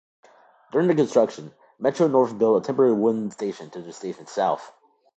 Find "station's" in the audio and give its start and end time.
3.93-4.31